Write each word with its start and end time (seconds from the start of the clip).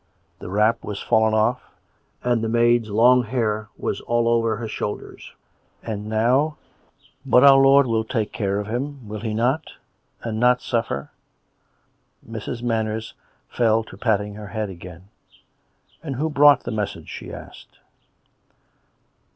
(The 0.39 0.49
wrap 0.49 0.83
was 0.83 0.99
fallen 0.99 1.35
off, 1.35 1.61
and 2.23 2.41
the 2.43 2.49
maid's 2.49 2.89
long 2.89 3.21
hair 3.21 3.67
was 3.77 4.01
all 4.01 4.27
over 4.27 4.55
her 4.55 4.67
shoulders.)" 4.67 5.33
And 5.83 6.07
now 6.07 6.57
""But 7.23 7.43
our 7.43 7.59
Lord 7.59 7.85
will 7.85 8.03
take 8.03 8.31
care 8.31 8.59
of 8.59 8.65
him, 8.65 9.07
will 9.07 9.19
He 9.19 9.35
not.'' 9.35 9.73
And 10.23 10.39
not 10.39 10.59
suffer" 10.59 11.11
Mrs. 12.27 12.63
Manners 12.63 13.13
fell 13.47 13.83
to 13.83 13.95
patting 13.95 14.33
her 14.33 14.47
head 14.47 14.71
again." 14.71 15.09
And 16.03 16.15
who 16.15 16.31
brought 16.31 16.63
the 16.63 16.71
message?" 16.71 17.07
she 17.09 17.31
asked. 17.31 17.77